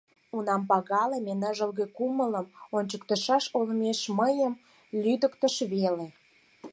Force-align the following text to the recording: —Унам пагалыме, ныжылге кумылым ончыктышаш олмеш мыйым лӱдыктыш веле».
—Унам 0.35 0.61
пагалыме, 0.69 1.33
ныжылге 1.41 1.85
кумылым 1.97 2.47
ончыктышаш 2.77 3.43
олмеш 3.57 3.99
мыйым 4.17 4.53
лӱдыктыш 5.01 5.55
веле». 5.71 6.07